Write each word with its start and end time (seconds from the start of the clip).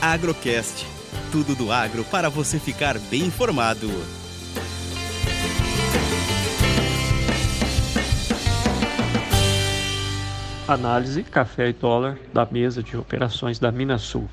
Agrocast. 0.00 0.86
Tudo 1.32 1.54
do 1.54 1.72
agro 1.72 2.04
para 2.04 2.28
você 2.28 2.58
ficar 2.58 2.98
bem 2.98 3.22
informado. 3.22 3.88
Análise 10.68 11.22
café 11.22 11.68
e 11.68 11.72
dólar 11.72 12.18
da 12.32 12.44
mesa 12.44 12.82
de 12.82 12.96
operações 12.96 13.58
da 13.58 13.70
Minasul. 13.70 14.28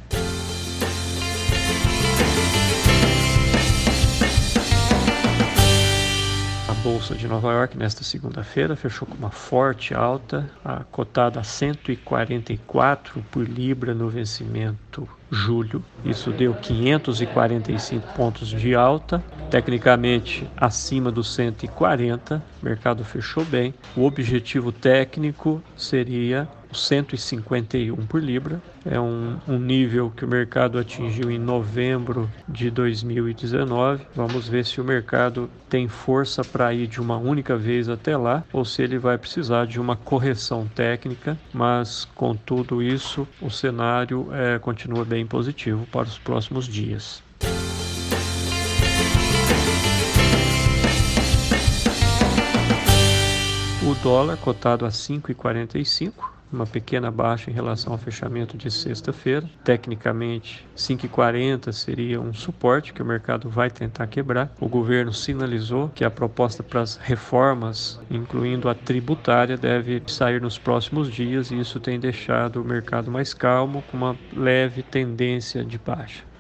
Bolsa 7.04 7.16
de 7.16 7.28
Nova 7.28 7.52
York 7.52 7.78
nesta 7.78 8.02
segunda-feira 8.02 8.78
fechou 8.78 9.06
com 9.06 9.16
uma 9.16 9.30
forte 9.30 9.94
alta, 9.94 10.50
cotada 10.90 11.42
a 11.42 11.44
144 11.44 13.22
por 13.30 13.46
libra 13.46 13.94
no 13.94 14.08
vencimento 14.08 15.06
julho. 15.30 15.84
Isso 16.06 16.32
deu 16.32 16.54
545 16.54 18.14
pontos 18.14 18.48
de 18.48 18.74
alta, 18.74 19.22
tecnicamente 19.50 20.48
acima 20.56 21.12
dos 21.12 21.34
140. 21.34 22.42
O 22.62 22.66
mercado 22.66 23.04
fechou 23.04 23.44
bem. 23.44 23.74
O 23.98 24.06
objetivo 24.06 24.72
técnico 24.72 25.62
seria 25.76 26.48
151 26.74 27.96
por 28.08 28.22
libra. 28.22 28.62
É 28.86 29.00
um, 29.00 29.38
um, 29.48 29.58
nível 29.58 30.12
que 30.16 30.26
o 30.26 30.28
mercado 30.28 30.78
atingiu 30.78 31.32
em 31.32 31.40
novembro 31.40 32.30
de 32.48 32.70
2019. 32.70 34.06
Vamos 34.16 34.48
ver 34.48 34.66
se 34.66 34.82
o 34.82 34.84
mercado 34.84 35.50
tem 35.70 35.88
força 35.88 36.44
para 36.44 36.74
ir 36.74 36.88
de 36.94 37.02
uma 37.02 37.18
única 37.18 37.58
vez 37.58 37.90
até 37.90 38.16
lá 38.16 38.44
ou 38.54 38.64
se 38.64 38.84
ele 38.84 39.00
vai 39.00 39.18
precisar 39.18 39.66
de 39.66 39.80
uma 39.80 39.96
correção 39.96 40.68
técnica. 40.76 41.38
Mas 41.52 42.08
com 42.14 42.36
tudo 42.36 42.84
isso, 42.84 43.28
o 43.42 43.50
cenário 43.50 44.30
é, 44.32 44.60
continua 44.60 45.04
bem 45.04 45.26
positivo 45.26 45.88
para 45.92 46.04
os 46.04 46.20
próximos 46.20 46.68
dias. 46.68 47.24
O 53.82 53.96
dólar 54.04 54.38
cotado 54.38 54.86
a 54.86 54.90
5,45 54.90 56.33
uma 56.54 56.66
pequena 56.66 57.10
baixa 57.12 57.50
em 57.50 57.54
relação 57.54 57.94
ao 57.94 58.00
fechamento 58.00 58.58
de 58.58 58.70
sexta-feira. 58.70 59.50
Tecnicamente, 59.64 60.66
5,40 60.76 61.72
seria 61.72 62.22
um 62.22 62.34
suporte 62.34 62.94
que 62.94 63.02
o 63.02 63.06
mercado 63.06 63.50
vai 63.50 63.70
tentar 63.70 64.08
quebrar. 64.08 64.54
O 64.60 64.68
governo 64.68 65.14
sinalizou 65.14 65.90
que 65.90 66.06
a 66.06 66.12
proposta 66.12 66.64
para 66.64 66.82
as 66.82 66.98
reformas, 66.98 68.00
incluindo 68.10 68.70
a 68.70 68.76
tributária, 68.76 69.58
deve 69.58 70.02
sair 70.08 70.42
nos 70.42 70.58
próximos 70.58 71.12
dias 71.12 71.52
e 71.52 71.60
isso 71.60 71.80
tem 71.80 72.00
deixado 72.00 72.62
o 72.62 72.66
mercado 72.66 73.12
mais 73.12 73.34
calmo, 73.34 73.84
com 73.90 73.98
uma 73.98 74.16
leve 74.36 74.84
tendência 74.84 75.64
de 75.64 75.78
baixa. 75.78 76.33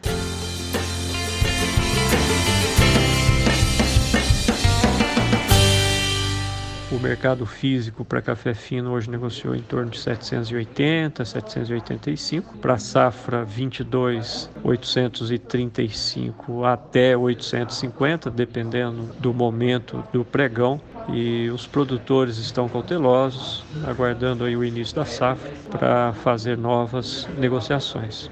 O 6.94 7.00
mercado 7.00 7.44
físico 7.48 8.06
para 8.06 8.22
café 8.22 8.54
fino 8.54 8.92
hoje 8.92 9.10
negociou 9.10 9.56
em 9.56 9.64
torno 9.64 9.90
de 9.90 10.00
780, 10.00 11.26
785. 11.26 12.60
Para 12.60 12.78
safra 12.78 13.44
22, 13.44 14.48
835 14.64 16.64
até 16.64 17.18
850, 17.18 18.30
dependendo 18.30 19.10
do 19.18 19.34
momento 19.34 20.04
do 20.14 20.24
pregão. 20.24 20.80
E 21.10 21.50
os 21.50 21.66
produtores 21.66 22.38
estão 22.38 22.70
cautelosos, 22.70 23.66
aguardando 23.88 24.44
aí 24.44 24.56
o 24.56 24.64
início 24.64 24.96
da 24.96 25.04
safra 25.04 25.52
para 25.72 26.14
fazer 26.14 26.56
novas 26.56 27.28
negociações. 27.40 28.30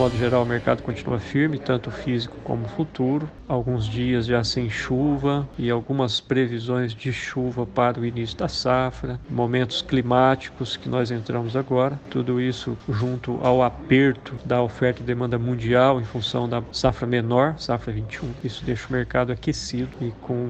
Modo 0.00 0.16
geral, 0.16 0.44
o 0.44 0.46
mercado 0.46 0.82
continua 0.82 1.18
firme, 1.18 1.58
tanto 1.58 1.90
físico 1.90 2.34
como 2.42 2.66
futuro. 2.68 3.30
Alguns 3.46 3.84
dias 3.84 4.24
já 4.24 4.42
sem 4.42 4.70
chuva 4.70 5.46
e 5.58 5.68
algumas 5.68 6.22
previsões 6.22 6.94
de 6.94 7.12
chuva 7.12 7.66
para 7.66 8.00
o 8.00 8.06
início 8.06 8.34
da 8.34 8.48
safra, 8.48 9.20
momentos 9.28 9.82
climáticos 9.82 10.74
que 10.74 10.88
nós 10.88 11.10
entramos 11.10 11.54
agora. 11.54 12.00
Tudo 12.08 12.40
isso 12.40 12.78
junto 12.88 13.38
ao 13.42 13.62
aperto 13.62 14.34
da 14.42 14.62
oferta 14.62 15.02
e 15.02 15.04
demanda 15.04 15.38
mundial 15.38 16.00
em 16.00 16.04
função 16.04 16.48
da 16.48 16.62
safra 16.72 17.06
menor, 17.06 17.56
safra 17.58 17.92
21. 17.92 18.30
Isso 18.42 18.64
deixa 18.64 18.88
o 18.88 18.92
mercado 18.92 19.32
aquecido 19.32 19.90
e 20.00 20.12
com 20.22 20.48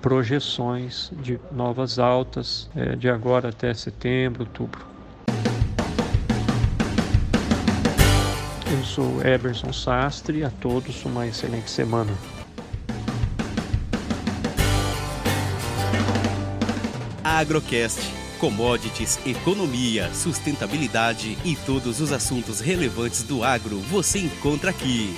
projeções 0.00 1.12
de 1.20 1.38
novas 1.52 1.98
altas 1.98 2.70
é, 2.74 2.96
de 2.96 3.10
agora 3.10 3.50
até 3.50 3.74
setembro, 3.74 4.44
outubro. 4.44 4.95
Eu 8.68 8.84
sou 8.84 9.24
Eberson 9.24 9.72
Sastre. 9.72 10.42
A 10.42 10.50
todos 10.50 11.04
uma 11.04 11.26
excelente 11.26 11.70
semana. 11.70 12.12
Agrocast. 17.22 18.00
Commodities, 18.40 19.18
economia, 19.24 20.12
sustentabilidade 20.12 21.38
e 21.42 21.56
todos 21.56 22.00
os 22.00 22.12
assuntos 22.12 22.60
relevantes 22.60 23.22
do 23.22 23.42
agro 23.42 23.78
você 23.78 24.18
encontra 24.18 24.70
aqui. 24.70 25.16